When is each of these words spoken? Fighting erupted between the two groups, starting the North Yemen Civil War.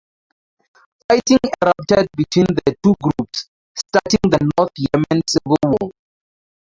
Fighting 1.07 1.37
erupted 1.61 2.07
between 2.17 2.47
the 2.47 2.75
two 2.83 2.95
groups, 3.03 3.51
starting 3.75 4.31
the 4.31 4.51
North 4.57 4.71
Yemen 4.75 5.21
Civil 5.27 5.57
War. 5.63 5.91